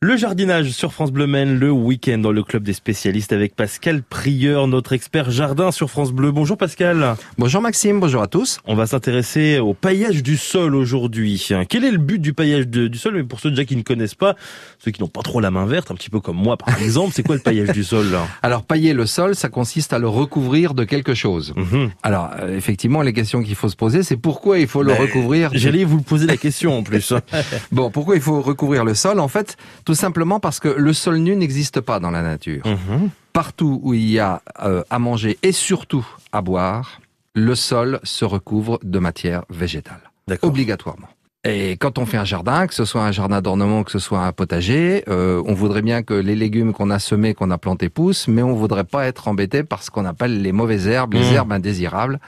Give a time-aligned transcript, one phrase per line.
[0.00, 4.04] Le jardinage sur France Bleu Maine, le week-end dans le club des spécialistes avec Pascal
[4.04, 6.30] Prieur, notre expert jardin sur France Bleu.
[6.30, 7.16] Bonjour Pascal.
[7.36, 8.60] Bonjour Maxime, bonjour à tous.
[8.64, 11.44] On va s'intéresser au paillage du sol aujourd'hui.
[11.68, 13.14] Quel est le but du paillage du sol?
[13.16, 14.36] Mais pour ceux déjà qui ne connaissent pas,
[14.78, 17.12] ceux qui n'ont pas trop la main verte, un petit peu comme moi par exemple,
[17.12, 18.06] c'est quoi le paillage du sol?
[18.44, 21.54] Alors pailler le sol, ça consiste à le recouvrir de quelque chose.
[21.56, 21.90] Mhm.
[22.04, 25.00] Alors euh, effectivement, les questions qu'il faut se poser, c'est pourquoi il faut le ben,
[25.00, 25.50] recouvrir?
[25.54, 27.12] J'allais vous poser la question en plus.
[27.72, 29.18] bon, pourquoi il faut recouvrir le sol?
[29.18, 29.56] En fait,
[29.88, 32.62] tout simplement parce que le sol nu n'existe pas dans la nature.
[32.66, 33.08] Mhm.
[33.32, 37.00] Partout où il y a euh, à manger et surtout à boire,
[37.32, 40.02] le sol se recouvre de matière végétale.
[40.42, 41.08] Obligatoirement.
[41.42, 44.20] Et quand on fait un jardin, que ce soit un jardin d'ornement, que ce soit
[44.26, 47.88] un potager, euh, on voudrait bien que les légumes qu'on a semés, qu'on a plantés
[47.88, 51.30] poussent, mais on voudrait pas être embêté par ce qu'on appelle les mauvaises herbes, les
[51.30, 51.34] mhm.
[51.34, 52.20] herbes indésirables.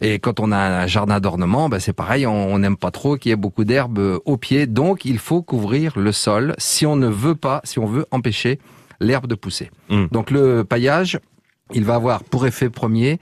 [0.00, 3.30] Et quand on a un jardin d'ornement, ben c'est pareil, on n'aime pas trop qu'il
[3.30, 6.96] y ait beaucoup d'herbes euh, au pied, donc il faut couvrir le sol si on
[6.96, 8.58] ne veut pas, si on veut empêcher
[9.00, 9.70] l'herbe de pousser.
[9.88, 10.06] Hmm.
[10.12, 11.18] Donc le paillage,
[11.72, 13.18] il va avoir pour effet premier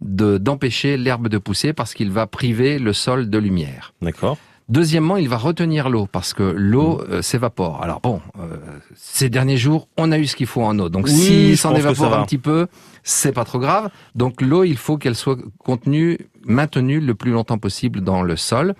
[0.00, 3.94] de d'empêcher l'herbe de pousser parce qu'il va priver le sol de lumière.
[4.02, 4.36] D'accord.
[4.68, 7.10] Deuxièmement, il va retenir l'eau parce que l'eau mm.
[7.10, 7.82] euh, s'évapore.
[7.82, 8.56] Alors bon, euh,
[8.94, 10.88] ces derniers jours, on a eu ce qu'il faut en eau.
[10.88, 12.68] Donc si s'en évapore un petit peu,
[13.02, 13.90] c'est pas trop grave.
[14.14, 18.74] Donc l'eau, il faut qu'elle soit contenue, maintenue le plus longtemps possible dans le sol.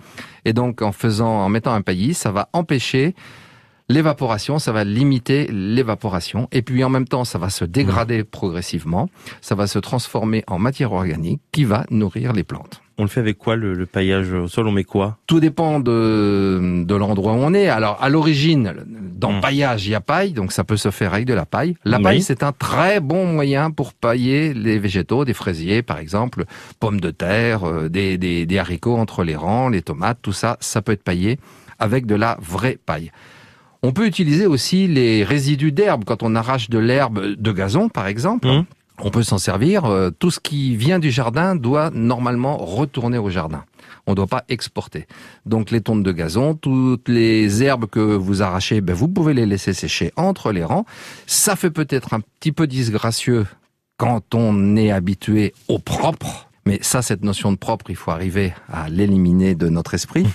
[0.45, 3.13] Et donc en faisant, en mettant un paillis, ça va empêcher
[3.89, 6.47] l'évaporation, ça va limiter l'évaporation.
[6.51, 8.25] Et puis en même temps, ça va se dégrader mm.
[8.25, 9.09] progressivement.
[9.41, 12.82] Ça va se transformer en matière organique qui va nourrir les plantes.
[12.97, 15.17] On le fait avec quoi le, paillage au sol On met quoi?
[15.25, 17.67] Tout dépend de, de l'endroit où on est.
[17.67, 19.41] Alors à l'origine, dans hmm.
[19.41, 21.75] paillage, il y a paille, donc ça peut se faire avec de la paille.
[21.85, 26.45] La paille, c'est un très bon moyen pour pailler les végétaux, des fraisiers par exemple,
[26.79, 30.57] pommes de terre, euh, des, des, des haricots entre les rangs, les tomates, tout ça,
[30.59, 31.39] ça peut être paillé
[31.79, 33.11] avec de la vraie paille.
[33.81, 38.07] On peut utiliser aussi les résidus d'herbe quand on arrache de l'herbe de gazon, par
[38.07, 38.47] exemple.
[38.47, 38.65] Hmm
[39.03, 39.85] on peut s'en servir.
[39.85, 43.65] Euh, tout ce qui vient du jardin doit normalement retourner au jardin.
[44.07, 45.07] On ne doit pas exporter.
[45.45, 49.45] Donc les tontes de gazon, toutes les herbes que vous arrachez, ben, vous pouvez les
[49.45, 50.85] laisser sécher entre les rangs.
[51.27, 53.45] Ça fait peut-être un petit peu disgracieux
[53.97, 56.49] quand on est habitué au propre.
[56.65, 60.25] Mais ça, cette notion de propre, il faut arriver à l'éliminer de notre esprit.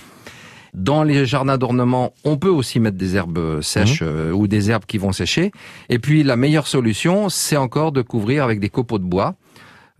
[0.73, 4.07] Dans les jardins d'ornement, on peut aussi mettre des herbes sèches mhm.
[4.07, 5.51] euh, ou des herbes qui vont sécher.
[5.89, 9.35] Et puis la meilleure solution, c'est encore de couvrir avec des copeaux de bois.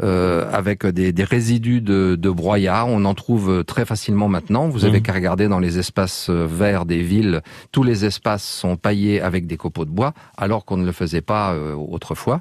[0.02, 2.86] Euh, avec des, résidus de, de, broyat.
[2.88, 4.70] On en trouve très facilement maintenant.
[4.70, 5.04] Vous avez mhm.
[5.04, 7.42] qu'à regarder dans les espaces euh, verts des villes.
[7.74, 11.20] Tous les espaces sont paillés avec des copeaux de bois, alors qu'on ne le faisait
[11.20, 12.40] pas autrefois.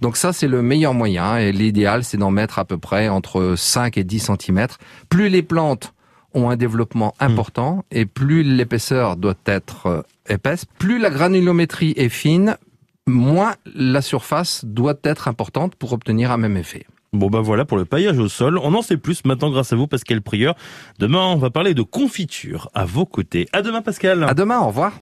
[0.00, 1.38] Donc ça, c'est le meilleur moyen.
[1.38, 4.68] Et l'idéal, c'est d'en mettre à peu près entre 5 et 10 cm.
[5.08, 5.94] Plus les plantes
[6.34, 7.24] ont un développement hmm.
[7.24, 12.56] important et plus l'épaisseur doit être euh, épaisse, plus la granulométrie est fine,
[13.06, 16.86] moins la surface doit être importante pour obtenir un même effet.
[17.12, 18.56] Bon ben voilà pour le paillage au sol.
[18.56, 20.54] On en sait plus maintenant grâce à vous Pascal Prieur.
[20.98, 23.48] Demain on va parler de confiture à vos côtés.
[23.52, 24.24] À demain Pascal.
[24.24, 24.90] À demain, au revoir.